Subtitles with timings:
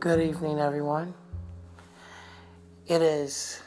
[0.00, 1.12] Good evening, everyone.
[2.86, 3.60] It is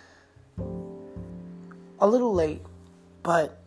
[2.00, 2.64] a little late,
[3.22, 3.62] but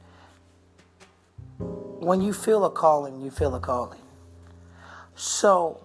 [1.58, 4.00] when you feel a calling, you feel a calling.
[5.14, 5.80] So,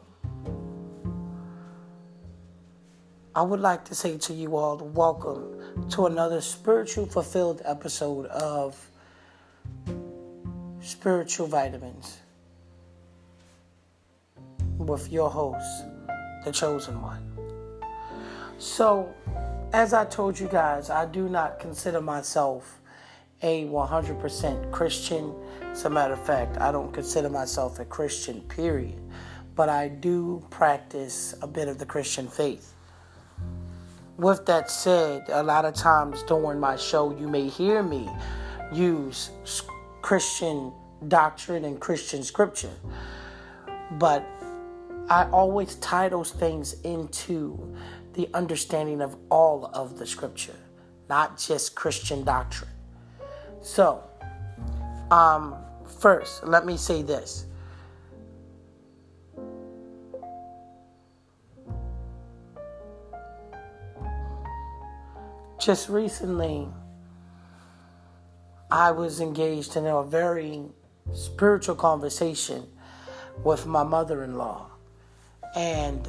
[3.35, 8.89] I would like to say to you all, welcome to another spiritual fulfilled episode of
[10.81, 12.17] Spiritual Vitamins
[14.79, 15.85] with your host,
[16.43, 17.27] the chosen one.
[18.57, 19.13] So,
[19.73, 22.79] as I told you guys, I do not consider myself
[23.41, 25.33] a 100% Christian.
[25.63, 28.99] As a matter of fact, I don't consider myself a Christian, period.
[29.55, 32.73] But I do practice a bit of the Christian faith.
[34.17, 38.09] With that said, a lot of times during my show, you may hear me
[38.71, 39.31] use
[40.01, 40.71] Christian
[41.07, 42.73] doctrine and Christian scripture.
[43.91, 44.25] But
[45.11, 47.75] I always tie those things into
[48.13, 50.55] the understanding of all of the scripture,
[51.09, 52.71] not just Christian doctrine.
[53.61, 54.01] So,
[55.11, 55.57] um,
[55.99, 57.45] first, let me say this.
[65.59, 66.69] Just recently,
[68.71, 70.61] I was engaged in a very
[71.11, 72.65] spiritual conversation
[73.43, 74.70] with my mother in law.
[75.55, 76.07] And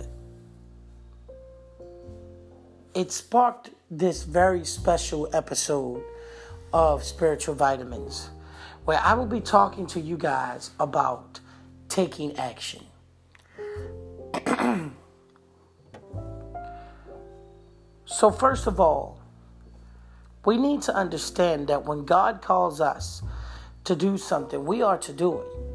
[2.94, 6.02] it sparked this very special episode
[6.72, 8.30] of Spiritual Vitamins
[8.84, 11.40] where I will be talking to you guys about
[11.88, 12.84] taking action.
[18.04, 19.20] so, first of all,
[20.44, 23.22] we need to understand that when God calls us
[23.84, 25.71] to do something, we are to do it.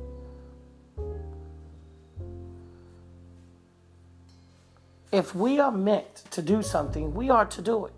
[5.12, 7.94] If we are meant to do something, we are to do it.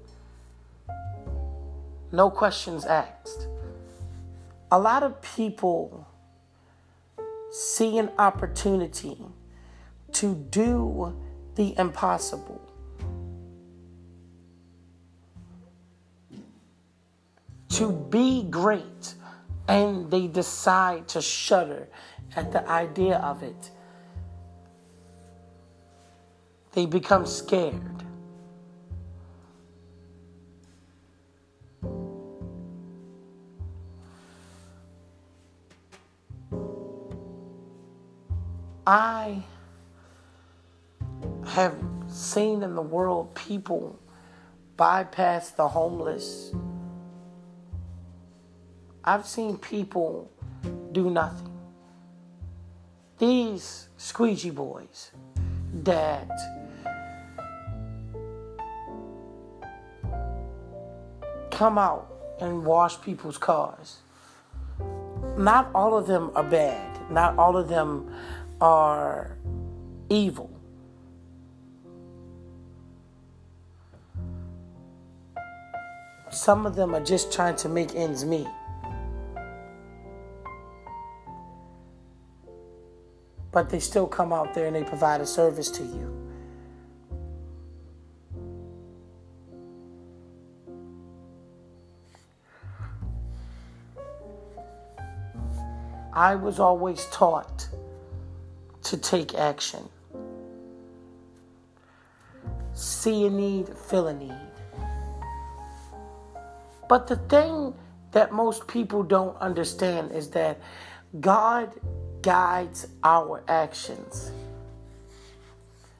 [2.11, 3.47] No questions asked.
[4.71, 6.07] A lot of people
[7.51, 9.17] see an opportunity
[10.13, 11.15] to do
[11.55, 12.61] the impossible.
[17.69, 19.13] To be great,
[19.67, 21.87] and they decide to shudder
[22.35, 23.71] at the idea of it
[26.73, 27.99] they become scared.
[38.85, 39.43] I
[41.45, 41.75] have
[42.07, 43.99] seen in the world people
[44.77, 46.51] bypass the homeless.
[49.03, 50.31] I've seen people
[50.91, 51.51] do nothing.
[53.19, 55.11] These squeegee boys
[55.83, 56.29] that
[61.59, 62.09] come out
[62.39, 63.97] and wash people's cars.
[65.37, 67.11] Not all of them are bad.
[67.11, 68.15] Not all of them
[68.61, 69.35] are
[70.09, 70.49] evil.
[76.31, 78.47] Some of them are just trying to make ends meet.
[83.51, 86.18] But they still come out there and they provide a service to you.
[96.19, 97.69] I was always taught
[98.83, 99.87] to take action.
[102.73, 104.51] See a need, fill a need.
[106.89, 107.73] But the thing
[108.11, 110.59] that most people don't understand is that
[111.21, 111.71] God
[112.21, 114.33] guides our actions.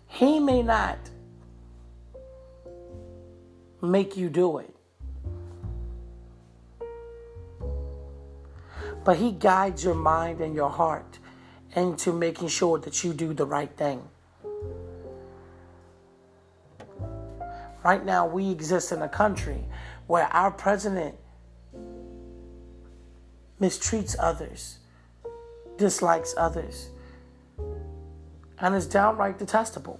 [0.07, 0.99] He may not
[3.81, 4.75] make you do it.
[9.03, 11.19] But He guides your mind and your heart
[11.75, 14.07] into making sure that you do the right thing.
[17.83, 19.65] Right now, we exist in a country
[20.07, 21.15] where our president
[23.61, 24.79] mistreats others,
[25.77, 26.89] dislikes others,
[28.59, 29.99] and is downright detestable.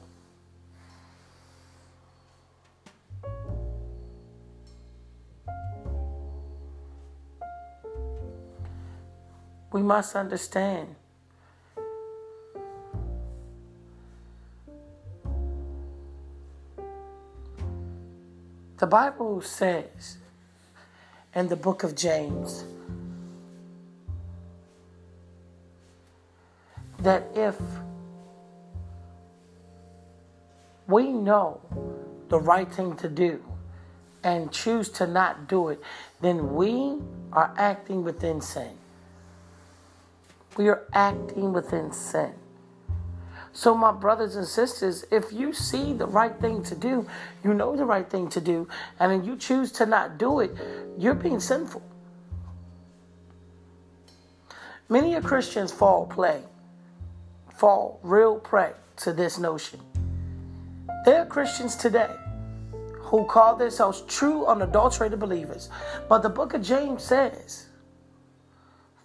[9.71, 10.95] We must understand.
[18.77, 20.17] The Bible says
[21.35, 22.63] in the book of James
[26.99, 27.57] that if
[30.87, 31.61] we know
[32.29, 33.43] the right thing to do
[34.23, 35.81] and choose to not do it,
[36.21, 36.97] then we
[37.31, 38.77] are acting within sin.
[40.57, 42.33] We are acting within sin.
[43.51, 47.07] So, my brothers and sisters, if you see the right thing to do,
[47.43, 48.67] you know the right thing to do,
[48.99, 50.55] and then you choose to not do it,
[50.97, 51.81] you're being sinful.
[54.87, 56.41] Many of Christians fall prey,
[57.55, 59.79] fall real prey to this notion.
[61.05, 62.15] There are Christians today
[62.99, 65.69] who call themselves true unadulterated believers,
[66.07, 67.67] but the book of James says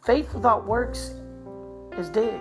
[0.04, 1.14] faith without works
[1.98, 2.40] is dead.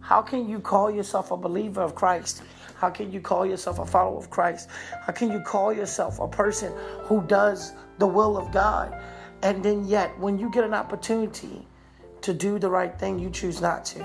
[0.00, 2.42] How can you call yourself a believer of Christ?
[2.76, 4.68] How can you call yourself a follower of Christ?
[5.04, 6.72] How can you call yourself a person
[7.04, 8.96] who does the will of God?
[9.42, 11.66] And then, yet, when you get an opportunity
[12.20, 14.04] to do the right thing, you choose not to.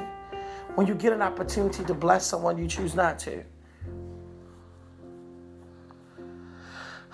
[0.76, 3.44] When you get an opportunity to bless someone, you choose not to.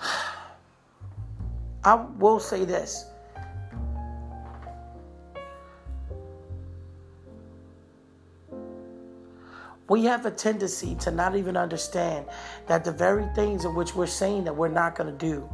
[1.84, 3.04] I will say this.
[9.88, 12.26] We have a tendency to not even understand
[12.66, 15.48] that the very things in which we're saying that we're not going to do,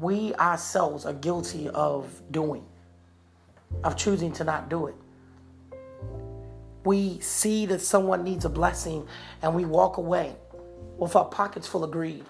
[0.00, 2.64] we ourselves are guilty of doing,
[3.84, 4.96] of choosing to not do it.
[6.84, 9.06] We see that someone needs a blessing
[9.42, 10.34] and we walk away
[10.96, 12.24] with our pockets full of greed.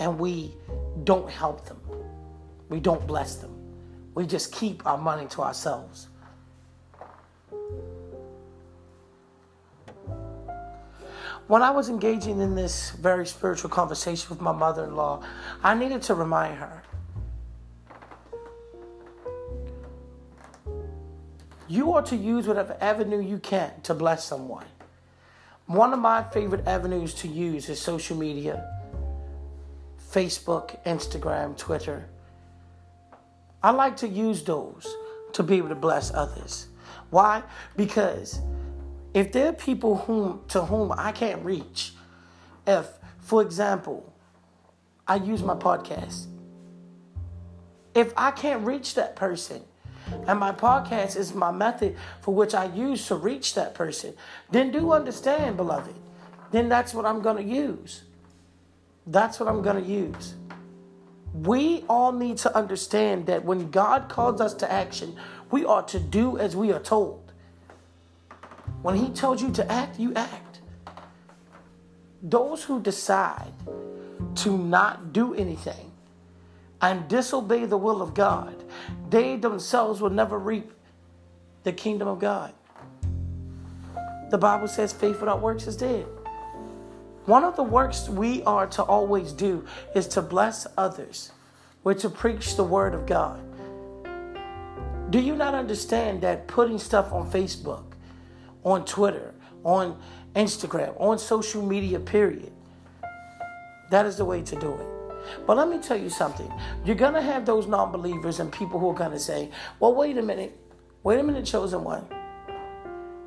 [0.00, 0.54] And we
[1.04, 1.80] don't help them.
[2.68, 3.54] We don't bless them.
[4.14, 6.08] We just keep our money to ourselves.
[11.48, 15.22] When I was engaging in this very spiritual conversation with my mother in law,
[15.64, 16.82] I needed to remind her
[21.66, 24.66] you ought to use whatever avenue you can to bless someone.
[25.64, 28.66] One of my favorite avenues to use is social media
[30.12, 32.08] Facebook, Instagram, Twitter.
[33.62, 34.86] I like to use those
[35.32, 36.68] to be able to bless others.
[37.10, 37.42] Why?
[37.74, 38.40] Because
[39.14, 41.92] if there are people whom to whom I can't reach,
[42.66, 42.86] if,
[43.20, 44.12] for example,
[45.06, 46.26] I use my podcast,
[47.94, 49.62] if I can't reach that person,
[50.26, 54.14] and my podcast is my method for which I use to reach that person,
[54.50, 55.94] then do understand, beloved.
[56.50, 58.04] Then that's what I'm going to use.
[59.06, 60.34] That's what I'm going to use.
[61.34, 65.16] We all need to understand that when God calls us to action,
[65.50, 67.27] we ought to do as we are told.
[68.82, 70.60] When He tells you to act, you act.
[72.22, 73.52] Those who decide
[74.36, 75.92] to not do anything
[76.80, 78.64] and disobey the will of God,
[79.10, 80.72] they themselves will never reap
[81.64, 82.54] the kingdom of God.
[84.30, 86.06] The Bible says faith without works is dead.
[87.24, 91.32] One of the works we are to always do is to bless others.
[91.84, 93.40] We're to preach the word of God.
[95.10, 97.87] Do you not understand that putting stuff on Facebook,
[98.68, 99.34] on Twitter,
[99.64, 99.98] on
[100.34, 102.52] Instagram, on social media, period.
[103.90, 104.86] That is the way to do it.
[105.46, 106.52] But let me tell you something.
[106.84, 109.94] You're going to have those non believers and people who are going to say, well,
[109.94, 110.58] wait a minute.
[111.02, 112.02] Wait a minute, chosen one.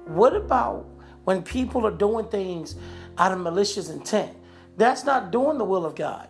[0.06, 0.86] What about
[1.24, 2.76] when people are doing things
[3.18, 4.32] out of malicious intent?
[4.78, 6.28] That's not doing the will of God.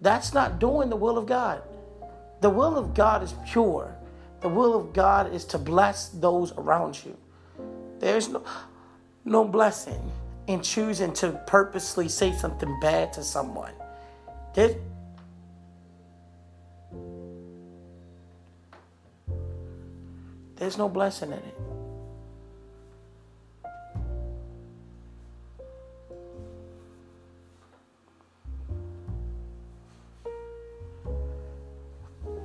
[0.00, 1.62] That's not doing the will of God.
[2.42, 3.96] The will of God is pure.
[4.40, 7.16] The will of God is to bless those around you.
[7.98, 8.44] There's no,
[9.24, 10.12] no blessing
[10.46, 13.72] in choosing to purposely say something bad to someone.
[14.54, 14.76] There,
[20.56, 21.54] there's no blessing in it.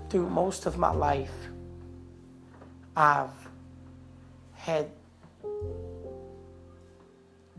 [0.10, 1.32] Through most of my life,
[2.98, 3.30] I've
[4.54, 4.90] had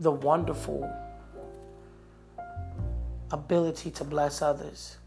[0.03, 0.89] the wonderful
[3.31, 4.97] ability to bless others,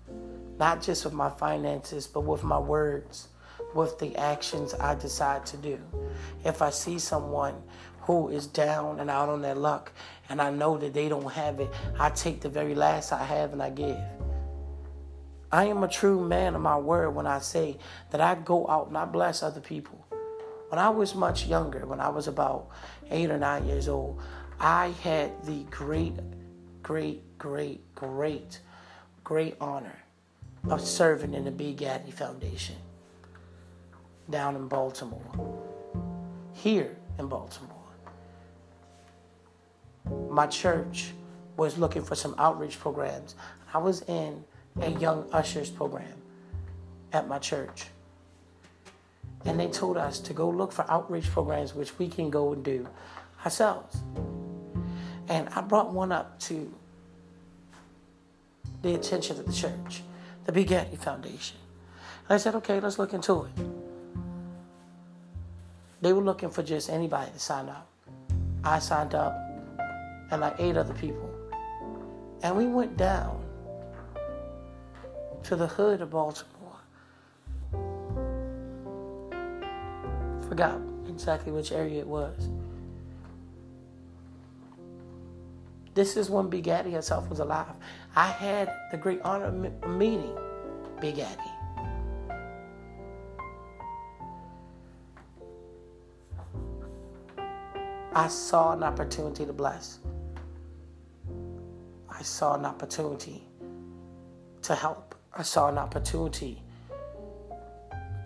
[0.59, 3.29] not just with my finances, but with my words,
[3.75, 5.79] with the actions I decide to do.
[6.45, 7.63] If I see someone
[8.01, 9.93] who is down and out on their luck,
[10.31, 13.53] and I know that they don't have it, I take the very last I have
[13.53, 13.99] and I give.
[15.53, 17.77] I am a true man of my word when I say
[18.11, 20.07] that I go out and I bless other people.
[20.71, 22.71] When I was much younger, when I was about
[23.11, 24.21] eight or nine years old,
[24.61, 26.15] I had the great,
[26.83, 28.61] great, great, great,
[29.25, 29.99] great honor
[30.71, 32.77] of serving in the Bea Gaddy Foundation
[34.31, 35.63] down in Baltimore,
[36.55, 37.77] here in Baltimore.
[40.31, 41.13] my church
[41.57, 43.35] was looking for some outreach programs.
[43.73, 44.45] I was in
[44.81, 46.13] a young ushers program
[47.13, 47.87] at my church.
[49.45, 52.65] And they told us to go look for outreach programs which we can go and
[52.65, 52.87] do
[53.45, 53.99] ourselves.
[55.29, 56.73] And I brought one up to
[58.83, 60.03] the attention of the church,
[60.45, 61.57] the Bea Gaddy Foundation.
[62.29, 63.51] And I said, okay, let's look into it.
[66.01, 67.89] They were looking for just anybody to sign up.
[68.63, 69.35] I signed up,
[70.31, 71.31] and like eight other people.
[72.43, 73.43] And we went down
[75.45, 76.53] to the hood of Baltimore.
[80.49, 82.51] Forgot exactly which area it was.
[85.97, 87.75] This is when Bea Gaddy herself was alive.
[88.15, 90.37] I had the great honor of meeting
[91.01, 91.51] Bea Gaddy.
[98.15, 100.01] I saw an opportunity to bless.
[102.11, 103.43] I saw an opportunity
[104.63, 105.15] to help.
[105.35, 106.63] I saw an opportunity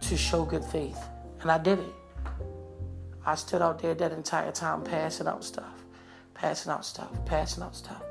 [0.00, 0.98] to show good faith.
[1.40, 1.94] And I did it.
[3.24, 5.69] I stood out there that entire time passing out stuff,
[6.40, 8.02] passing out stuff, passing out stuff,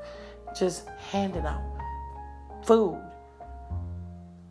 [0.56, 1.60] just handing out
[2.64, 3.02] food,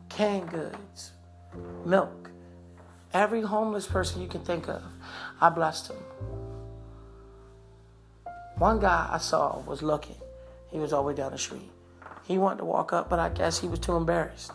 [0.10, 1.12] canned goods,
[1.86, 2.30] milk.
[3.14, 4.84] Every homeless person you can think of,
[5.40, 5.98] I blessed them.
[8.58, 10.18] One guy I saw was looking.
[10.70, 11.72] He was all the way down the street.
[12.26, 14.52] He wanted to walk up, but I guess he was too embarrassed.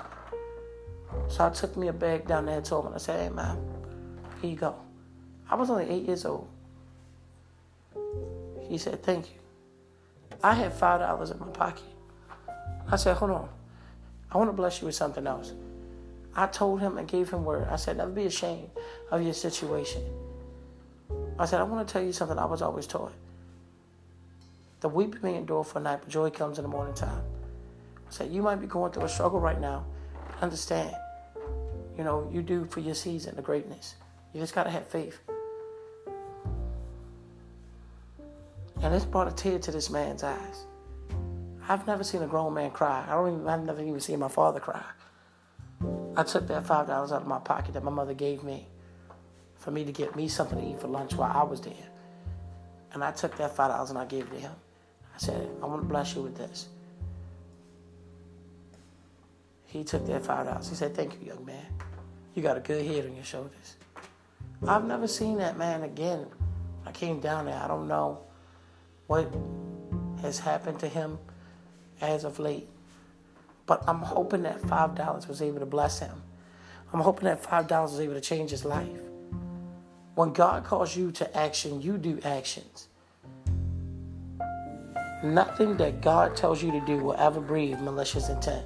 [1.28, 3.56] So I took me a bag down there and told him, I said, hey man,
[4.42, 4.76] here you go.
[5.50, 6.46] I was only eight years old.
[8.68, 9.38] He said, thank you.
[10.42, 11.84] I had five dollars in my pocket.
[12.90, 13.48] I said, hold on.
[14.30, 15.52] I want to bless you with something else.
[16.36, 17.68] I told him and gave him word.
[17.70, 18.70] I said, never be ashamed
[19.10, 20.02] of your situation.
[21.38, 23.12] I said, I want to tell you something I was always taught.
[24.80, 27.22] The weeping may endure for a night, but joy comes in the morning time.
[28.06, 29.84] I said, you might be going through a struggle right now.
[30.42, 30.94] Understand,
[31.96, 33.94] you know, you do for your season the greatness.
[34.32, 35.20] You just gotta have faith.
[38.82, 40.66] And this brought a tear to this man's eyes.
[41.68, 43.04] I've never seen a grown man cry.
[43.08, 44.84] I don't even, I've never even seen my father cry.
[46.16, 48.66] I took that five dollars out of my pocket that my mother gave me
[49.56, 51.72] for me to get me something to eat for lunch while I was there.
[52.92, 54.52] And I took that five dollars and I gave it to him.
[55.14, 56.68] I said, I want to bless you with this.
[59.64, 60.68] He took that five dollars.
[60.68, 61.66] He said, Thank you, young man.
[62.34, 63.76] You got a good head on your shoulders.
[64.66, 66.26] I've never seen that man again.
[66.86, 67.60] I came down there.
[67.60, 68.23] I don't know
[69.06, 69.32] what
[70.22, 71.18] has happened to him
[72.00, 72.68] as of late.
[73.66, 76.22] But I'm hoping that five dollars was able to bless him.
[76.92, 78.88] I'm hoping that five dollars was able to change his life.
[80.14, 82.88] When God calls you to action, you do actions.
[85.24, 88.64] Nothing that God tells you to do will ever breathe malicious intent.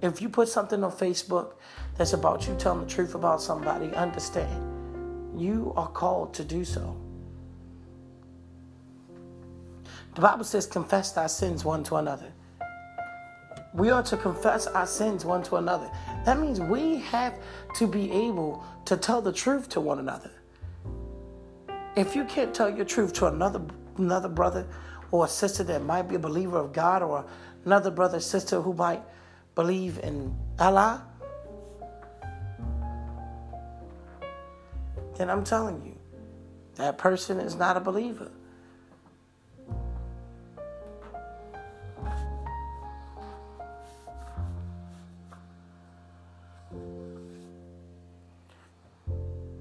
[0.00, 1.54] If you put something on Facebook
[1.96, 6.96] that's about you telling the truth about somebody, understand you are called to do so.
[10.18, 12.32] The Bible says, confess our sins one to another.
[13.72, 15.88] We are to confess our sins one to another.
[16.24, 17.38] That means we have
[17.76, 20.32] to be able to tell the truth to one another.
[21.94, 23.62] If you can't tell your truth to another
[23.96, 24.66] another brother
[25.12, 27.24] or sister that might be a believer of God or
[27.64, 29.04] another brother sister who might
[29.54, 31.06] believe in Allah,
[35.16, 35.96] then I'm telling you,
[36.74, 38.32] that person is not a believer.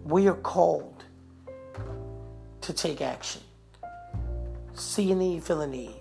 [0.08, 1.04] We are called
[2.62, 3.42] to take action
[4.80, 5.96] see a need, feel a need.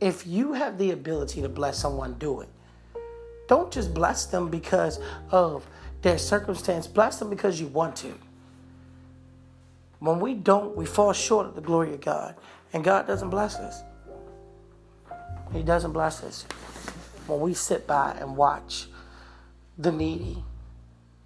[0.00, 2.48] If you have the ability to bless someone, do it.
[3.48, 5.00] Don't just bless them because
[5.30, 5.66] of
[6.02, 8.14] their circumstance, bless them because you want to.
[9.98, 12.36] When we don't, we fall short of the glory of God,
[12.72, 13.82] and God doesn't bless us.
[15.52, 16.44] He doesn't bless us.
[17.26, 18.86] When we sit by and watch
[19.76, 20.44] the needy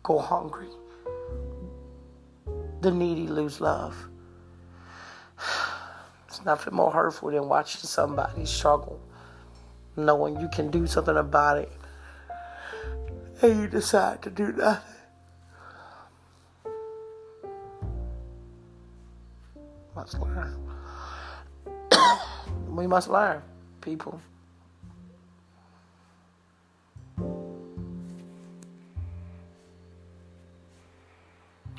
[0.02, 0.68] go hungry,
[2.82, 4.08] the needy lose love
[6.28, 9.00] it's nothing more hurtful than watching somebody struggle,
[9.96, 11.72] knowing you can do something about it,
[13.40, 14.82] and you decide to do nothing.
[19.94, 20.56] Must learn.
[22.68, 23.42] we must learn,
[23.80, 24.20] people.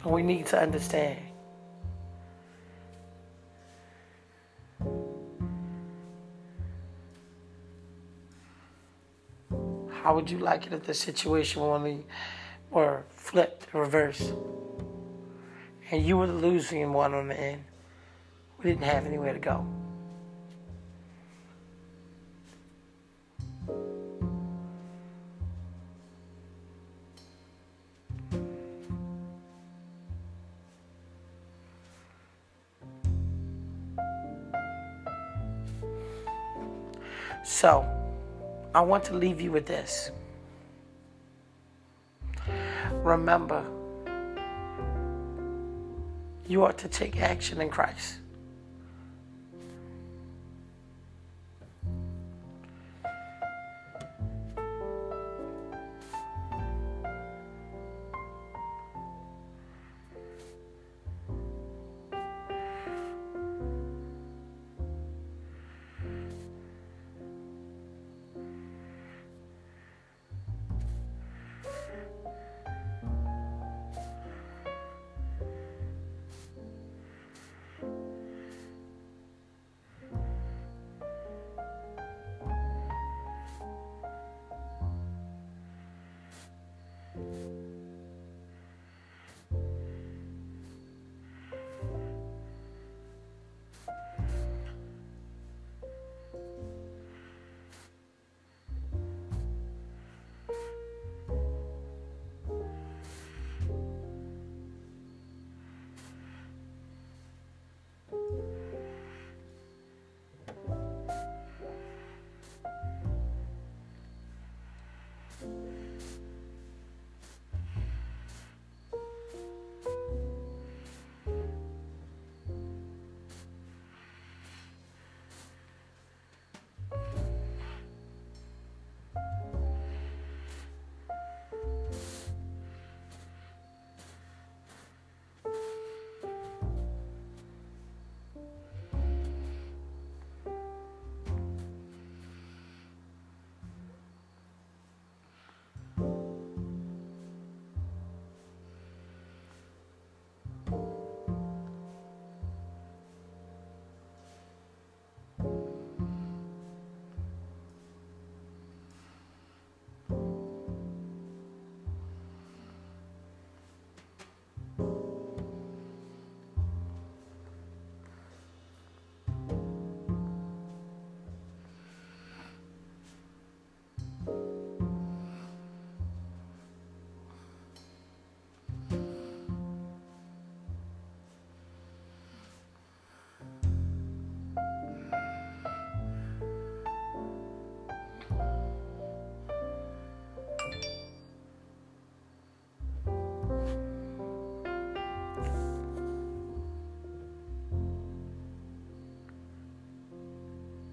[0.06, 1.20] We need to understand.
[9.90, 12.06] How would you like it if the situation were, only,
[12.70, 14.34] were flipped, reversed,
[15.90, 17.64] and you were the losing one on the end?
[18.58, 19.66] We didn't have anywhere to go.
[37.44, 37.86] So,
[38.74, 40.12] I want to leave you with this.
[43.04, 43.66] Remember,
[46.48, 48.16] you are to take action in Christ.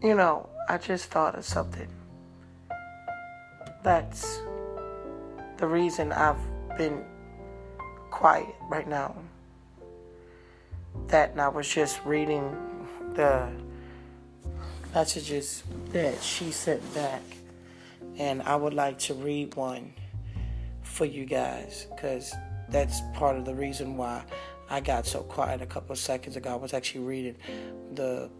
[0.03, 1.89] You know, I just thought of something.
[3.83, 4.41] That's
[5.59, 6.39] the reason I've
[6.79, 7.05] been
[8.11, 9.15] quiet right now.
[11.09, 12.57] That and I was just reading
[13.13, 13.47] the
[14.95, 17.23] messages that she sent back.
[18.17, 19.93] And I would like to read one
[20.83, 22.35] for you guys because
[22.71, 24.23] that's part of the reason why
[24.71, 26.53] I got so quiet a couple of seconds ago.
[26.53, 27.37] I was actually reading
[27.93, 28.31] the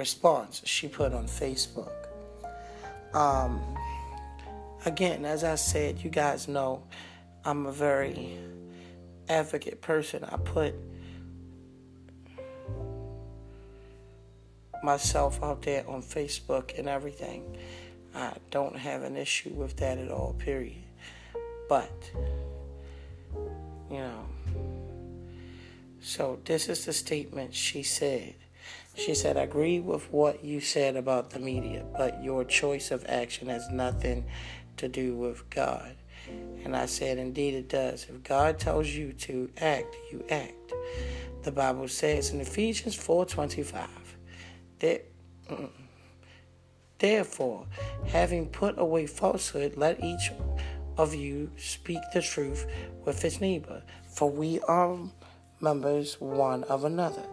[0.00, 1.92] response she put on Facebook.
[3.12, 3.60] Um,
[4.86, 6.82] again, as I said, you guys know
[7.44, 8.38] I'm a very
[9.28, 10.24] advocate person.
[10.24, 10.74] I put
[14.82, 17.58] myself out there on Facebook and everything.
[18.14, 20.82] I don't have an issue with that at all, period.
[21.68, 22.10] But,
[23.90, 24.24] you know,
[26.00, 28.34] so this is the statement she said.
[28.94, 33.06] She said, I agree with what you said about the media, but your choice of
[33.08, 34.26] action has nothing
[34.76, 35.96] to do with God.
[36.64, 38.06] And I said, Indeed, it does.
[38.08, 40.72] If God tells you to act, you act.
[41.42, 43.88] The Bible says in Ephesians 4:25
[44.80, 45.06] that
[45.48, 45.70] mm,
[46.98, 47.66] therefore,
[48.06, 50.30] having put away falsehood, let each
[50.98, 52.66] of you speak the truth
[53.06, 54.98] with his neighbor, for we are
[55.60, 57.24] members one of another.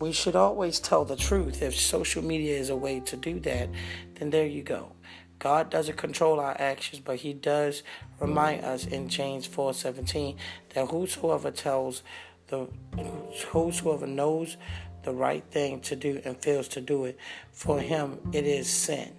[0.00, 1.60] We should always tell the truth.
[1.60, 3.68] If social media is a way to do that,
[4.14, 4.92] then there you go.
[5.38, 7.82] God doesn't control our actions, but He does
[8.18, 10.36] remind us in James 4:17
[10.74, 12.02] that whosoever tells
[12.48, 12.66] the
[13.48, 14.56] whosoever knows
[15.02, 17.18] the right thing to do and fails to do it,
[17.52, 19.12] for him it is sin.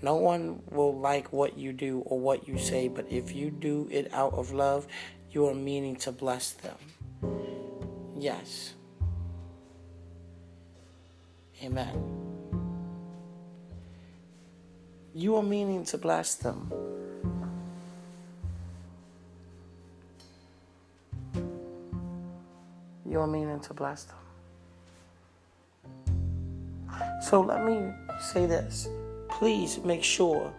[0.00, 3.88] No one will like what you do or what you say, but if you do
[3.90, 4.86] it out of love,
[5.32, 6.76] you are meaning to bless them.
[8.16, 8.74] Yes.
[11.62, 12.18] Amen.
[15.14, 16.72] You are meaning to bless them.
[23.04, 24.16] You are meaning to bless them.
[27.22, 27.90] So let me
[28.20, 28.88] say this.
[29.28, 30.52] Please make sure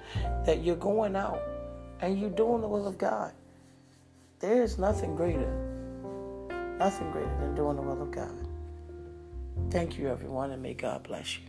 [0.45, 1.41] that you're going out
[2.01, 3.31] and you're doing the will of God.
[4.39, 5.51] There is nothing greater,
[6.77, 8.48] nothing greater than doing the will of God.
[9.71, 11.48] Thank you, everyone, and may God bless you.